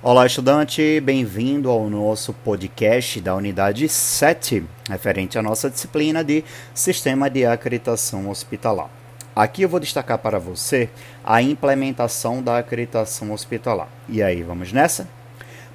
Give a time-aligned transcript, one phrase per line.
[0.00, 7.28] Olá, estudante, bem-vindo ao nosso podcast da unidade 7, referente à nossa disciplina de Sistema
[7.28, 8.88] de Acreditação Hospitalar.
[9.34, 10.88] Aqui eu vou destacar para você
[11.24, 13.88] a implementação da acreditação hospitalar.
[14.08, 15.08] E aí, vamos nessa?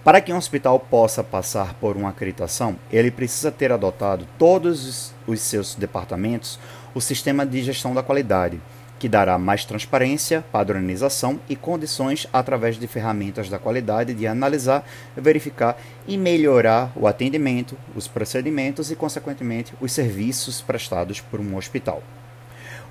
[0.05, 5.41] Para que um hospital possa passar por uma acreditação, ele precisa ter adotado todos os
[5.41, 6.57] seus departamentos
[6.95, 8.61] o sistema de gestão da qualidade
[9.03, 15.77] que dará mais transparência, padronização e condições através de ferramentas da qualidade de analisar, verificar
[16.07, 22.01] e melhorar o atendimento, os procedimentos e, consequentemente, os serviços prestados por um hospital.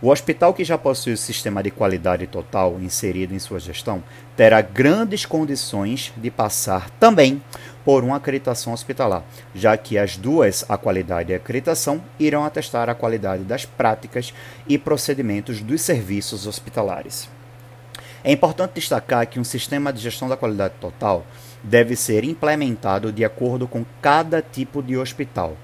[0.02, 4.02] O hospital que já possui o sistema de qualidade total inserido em sua gestão
[4.36, 7.40] terá grandes condições de passar também
[7.84, 9.22] por uma acreditação hospitalar,
[9.54, 14.34] já que as duas, a qualidade e a acreditação, irão atestar a qualidade das práticas
[14.66, 17.28] e procedimentos dos serviços hospitalares.
[18.24, 21.26] É importante destacar que um sistema de gestão da qualidade total
[21.62, 25.56] deve ser implementado de acordo com cada tipo de hospital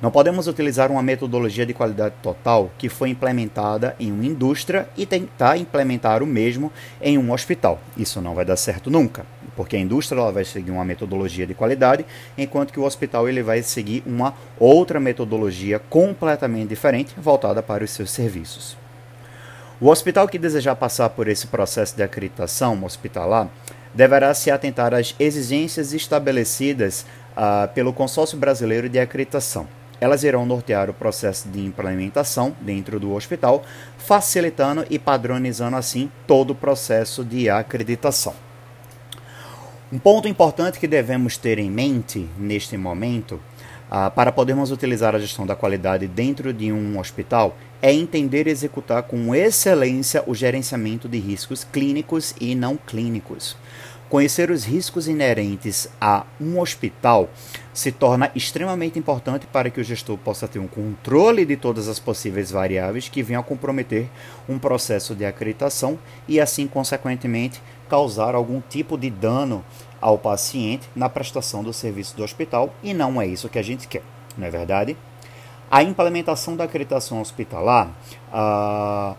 [0.00, 5.04] não podemos utilizar uma metodologia de qualidade total que foi implementada em uma indústria e
[5.04, 7.78] tentar implementar o mesmo em um hospital.
[7.98, 11.52] Isso não vai dar certo nunca, porque a indústria ela vai seguir uma metodologia de
[11.52, 12.06] qualidade,
[12.38, 17.90] enquanto que o hospital ele vai seguir uma outra metodologia completamente diferente, voltada para os
[17.90, 18.79] seus serviços.
[19.80, 23.48] O hospital que desejar passar por esse processo de acreditação hospitalar
[23.94, 29.66] deverá se atentar às exigências estabelecidas uh, pelo Consórcio Brasileiro de Acreditação
[30.00, 33.62] elas irão nortear o processo de implementação dentro do hospital,
[33.98, 38.34] facilitando e padronizando assim todo o processo de acreditação.
[39.92, 43.40] Um ponto importante que devemos ter em mente neste momento,
[43.90, 48.50] ah, para podermos utilizar a gestão da qualidade dentro de um hospital, é entender e
[48.50, 53.56] executar com excelência o gerenciamento de riscos clínicos e não clínicos.
[54.08, 57.30] Conhecer os riscos inerentes a um hospital
[57.72, 62.00] se torna extremamente importante para que o gestor possa ter um controle de todas as
[62.00, 64.08] possíveis variáveis que venham a comprometer
[64.48, 65.96] um processo de acreditação
[66.26, 69.64] e, assim, consequentemente, causar algum tipo de dano
[70.00, 73.86] ao paciente na prestação do serviço do hospital, e não é isso que a gente
[73.86, 74.02] quer,
[74.36, 74.96] não é verdade?
[75.70, 77.90] A implementação da acreditação hospitalar
[78.32, 79.14] ah,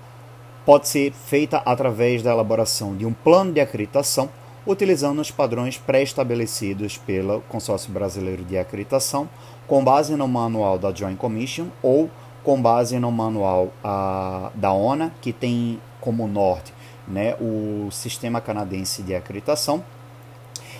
[0.66, 4.30] pode ser feita através da elaboração de um plano de acreditação
[4.66, 9.28] utilizando os padrões pré-estabelecidos pelo Consórcio Brasileiro de Acreditação,
[9.68, 12.10] com base no manual da Joint Commission ou
[12.44, 16.74] com base no manual a, da ONA, que tem como norte
[17.08, 19.84] né, o Sistema Canadense de Acreditação.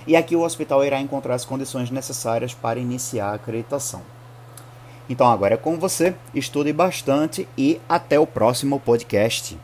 [0.08, 4.02] E aqui o hospital irá encontrar as condições necessárias para iniciar a acreditação.
[5.10, 9.58] Então agora é com você, estude bastante e até o próximo podcast.